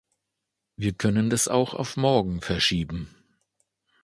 [0.77, 3.13] Wir können das auch auf morgen verschieben.